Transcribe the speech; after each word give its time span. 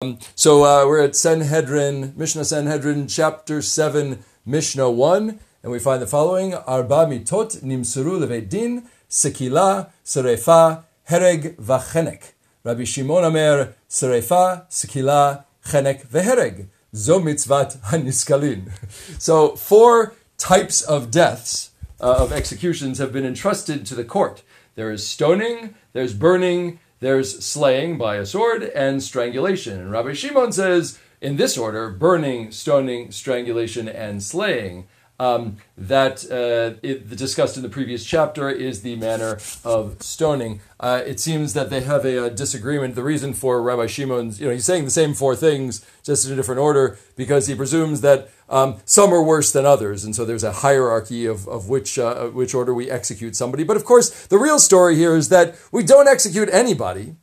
Um, 0.00 0.20
so 0.36 0.62
uh, 0.62 0.86
we're 0.86 1.02
at 1.02 1.16
Sanhedrin, 1.16 2.14
Mishnah 2.16 2.44
Sanhedrin, 2.44 3.08
chapter 3.08 3.60
7, 3.60 4.22
Mishnah 4.46 4.92
1, 4.92 5.40
and 5.64 5.72
we 5.72 5.80
find 5.80 6.00
the 6.00 6.06
following 6.06 6.54
Arba 6.54 7.06
mitot 7.06 7.60
nimsuru 7.64 8.24
levedin, 8.24 8.86
sekila, 9.10 9.90
serefa, 10.04 10.84
hereg, 11.08 11.56
vachenek. 11.56 12.30
Rabbi 12.62 12.84
Shimon 12.84 13.24
Amer, 13.24 13.74
serefa, 13.90 14.68
sekila, 14.68 15.42
chenek, 15.64 16.06
vehereg. 16.06 16.68
Zo 16.94 17.18
mitzvat 17.18 17.80
haniskalin. 17.86 18.70
So 19.20 19.56
four 19.56 20.14
types 20.36 20.80
of 20.80 21.10
deaths, 21.10 21.72
uh, 22.00 22.18
of 22.18 22.32
executions, 22.32 22.98
have 22.98 23.12
been 23.12 23.26
entrusted 23.26 23.84
to 23.86 23.96
the 23.96 24.04
court. 24.04 24.44
There 24.76 24.92
is 24.92 25.04
stoning, 25.04 25.74
there's 25.92 26.14
burning, 26.14 26.78
there's 27.00 27.44
slaying 27.44 27.98
by 27.98 28.16
a 28.16 28.26
sword 28.26 28.62
and 28.62 29.02
strangulation. 29.02 29.80
And 29.80 29.90
Rabbi 29.90 30.12
Shimon 30.12 30.52
says, 30.52 30.98
in 31.20 31.36
this 31.36 31.58
order, 31.58 31.90
burning, 31.90 32.50
stoning, 32.52 33.10
strangulation, 33.10 33.88
and 33.88 34.22
slaying. 34.22 34.86
Um, 35.20 35.56
that 35.76 36.24
uh, 36.30 36.78
it, 36.80 37.10
discussed 37.16 37.56
in 37.56 37.64
the 37.64 37.68
previous 37.68 38.04
chapter 38.04 38.48
is 38.48 38.82
the 38.82 38.94
manner 38.94 39.38
of 39.64 40.00
stoning. 40.00 40.60
Uh, 40.78 41.02
it 41.04 41.18
seems 41.18 41.54
that 41.54 41.70
they 41.70 41.80
have 41.80 42.04
a, 42.04 42.26
a, 42.26 42.30
disagreement. 42.30 42.94
The 42.94 43.02
reason 43.02 43.34
for 43.34 43.60
Rabbi 43.60 43.88
Shimon's, 43.88 44.40
you 44.40 44.46
know, 44.46 44.52
he's 44.52 44.64
saying 44.64 44.84
the 44.84 44.92
same 44.92 45.14
four 45.14 45.34
things 45.34 45.84
just 46.04 46.24
in 46.24 46.32
a 46.32 46.36
different 46.36 46.60
order 46.60 46.98
because 47.16 47.48
he 47.48 47.56
presumes 47.56 48.00
that 48.02 48.30
um, 48.48 48.76
some 48.84 49.12
are 49.12 49.22
worse 49.22 49.50
than 49.50 49.66
others, 49.66 50.04
and 50.04 50.14
so 50.14 50.24
there's 50.24 50.44
a 50.44 50.52
hierarchy 50.52 51.26
of, 51.26 51.48
of 51.48 51.68
which 51.68 51.98
uh, 51.98 52.28
which 52.28 52.54
order 52.54 52.72
we 52.72 52.90
execute 52.90 53.34
somebody. 53.34 53.64
But 53.64 53.76
of 53.76 53.84
course, 53.84 54.26
the 54.28 54.38
real 54.38 54.58
story 54.58 54.94
here 54.94 55.16
is 55.16 55.28
that 55.30 55.56
we 55.72 55.82
don't 55.82 56.08
execute 56.08 56.48
anybody. 56.52 57.16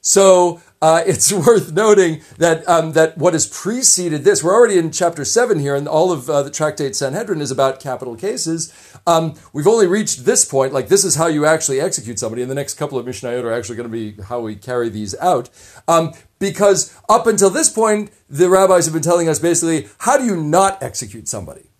So 0.00 0.60
uh, 0.82 1.02
it's 1.06 1.32
worth 1.46 1.72
noting 1.72 2.20
that 2.36 2.68
um, 2.68 2.92
that 2.92 3.16
what 3.16 3.32
has 3.32 3.46
preceded 3.46 4.24
this, 4.24 4.42
we're 4.42 4.52
already 4.52 4.76
in 4.76 4.90
chapter 4.90 5.24
seven 5.24 5.60
here, 5.60 5.74
and 5.74 5.88
all 5.88 6.12
of 6.12 6.28
uh, 6.28 6.42
the 6.42 6.50
tractate 6.50 6.94
Sanhedrin 6.94 7.40
is 7.40 7.50
about 7.50 7.80
capital 7.80 8.16
cases. 8.16 8.72
Um, 9.06 9.34
we've 9.52 9.66
only 9.66 9.86
reached 9.86 10.24
this 10.24 10.44
point, 10.44 10.72
like 10.72 10.88
this 10.88 11.04
is 11.04 11.14
how 11.14 11.28
you 11.28 11.46
actually 11.46 11.80
execute 11.80 12.18
somebody, 12.18 12.42
and 12.42 12.50
the 12.50 12.54
next 12.54 12.74
couple 12.74 12.98
of 12.98 13.06
Mishnayot 13.06 13.44
are 13.44 13.52
actually 13.52 13.76
going 13.76 13.90
to 13.90 13.92
be 13.92 14.22
how 14.24 14.40
we 14.40 14.56
carry 14.56 14.88
these 14.88 15.14
out. 15.18 15.48
Um, 15.88 16.12
because 16.38 16.94
up 17.08 17.26
until 17.28 17.50
this 17.50 17.70
point, 17.70 18.10
the 18.28 18.50
rabbis 18.50 18.86
have 18.86 18.92
been 18.92 19.02
telling 19.02 19.28
us 19.28 19.38
basically, 19.38 19.88
how 19.98 20.18
do 20.18 20.24
you 20.24 20.36
not 20.36 20.82
execute 20.82 21.28
somebody? 21.28 21.71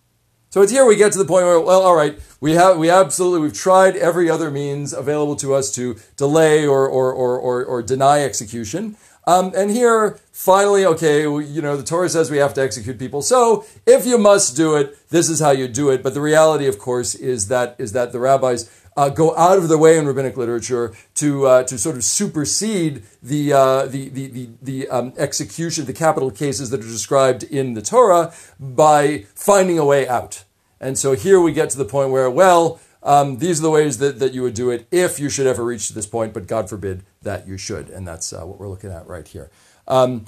So 0.53 0.61
it's 0.61 0.71
here 0.71 0.85
we 0.85 0.97
get 0.97 1.13
to 1.13 1.19
the 1.19 1.25
point 1.25 1.47
where, 1.47 1.59
well, 1.59 1.81
all 1.81 1.97
right, 1.97 2.21
we 2.43 2.53
have 2.53 2.77
we 2.77 2.91
absolutely 2.91 3.41
we've 3.41 3.55
tried 3.55 3.97
every 3.97 4.29
other 4.29 4.51
means 4.51 4.93
available 4.93 5.35
to 5.37 5.55
us 5.55 5.73
to 5.77 5.97
delay 6.19 6.67
or 6.67 6.87
or 6.87 7.11
or 7.11 7.39
or, 7.39 7.65
or 7.65 7.83
deny 7.83 8.23
execution. 8.23 8.99
Um, 9.27 9.53
and 9.57 9.71
here, 9.71 10.19
finally, 10.31 10.85
okay, 10.85 11.23
you 11.23 11.63
know, 11.63 11.79
the 11.79 11.83
Torah 11.83 12.11
says 12.11 12.31
we 12.31 12.37
have 12.37 12.53
to 12.55 12.61
execute 12.61 12.99
people. 12.99 13.23
So 13.23 13.65
if 13.87 14.05
you 14.05 14.19
must 14.19 14.55
do 14.55 14.77
it, 14.77 14.99
this 15.13 15.29
is 15.29 15.39
how 15.39 15.53
you 15.53 15.69
do 15.69 15.91
it. 15.91 16.03
But 16.03 16.15
the 16.15 16.21
reality, 16.21 16.67
of 16.67 16.79
course, 16.79 17.15
is 17.15 17.49
that 17.49 17.77
is 17.79 17.93
that 17.93 18.11
the 18.11 18.19
rabbis 18.19 18.69
uh, 18.97 19.09
go 19.09 19.37
out 19.37 19.59
of 19.59 19.69
their 19.69 19.79
way 19.79 19.97
in 19.97 20.07
rabbinic 20.07 20.37
literature 20.37 20.93
to 21.15 21.47
uh, 21.47 21.63
to 21.65 21.79
sort 21.79 21.97
of 21.97 22.05
supersede 22.05 23.05
the 23.23 23.53
uh, 23.53 23.87
the 23.87 24.09
the 24.09 24.27
the, 24.27 24.49
the 24.61 24.89
um, 24.89 25.13
execution, 25.17 25.85
the 25.85 25.93
capital 25.93 26.31
cases 26.31 26.71
that 26.71 26.81
are 26.81 26.95
described 26.99 27.45
in 27.45 27.75
the 27.75 27.83
Torah 27.83 28.33
by 28.59 29.27
finding 29.35 29.79
a 29.79 29.85
way 29.85 30.09
out. 30.09 30.45
And 30.81 30.99
so 30.99 31.13
here 31.13 31.41
we 31.41 31.53
get 31.53 31.71
to 31.71 31.79
the 31.79 31.85
point 31.85 32.11
where, 32.11 32.29
well, 32.29 32.81
um, 33.05 33.39
these 33.39 33.61
are 33.61 33.63
the 33.63 33.71
ways 33.71 33.99
that, 33.99 34.19
that 34.19 34.35
you 34.35 34.43
would 34.43 34.55
do 34.55 34.71
it 34.71 34.87
if 34.91 35.21
you 35.21 35.29
should 35.29 35.47
ever 35.47 35.65
reach 35.65 35.87
to 35.87 35.95
this 35.95 36.07
point, 36.07 36.35
but 36.35 36.49
God 36.49 36.69
forbid 36.69 37.05
that 37.23 37.47
you 37.47 37.57
should. 37.57 37.89
And 37.89 38.07
that's 38.07 38.33
uh, 38.33 38.45
what 38.45 38.59
we're 38.59 38.69
looking 38.69 38.91
at 38.91 39.07
right 39.07 39.27
here. 39.27 39.49
Um, 39.87 40.25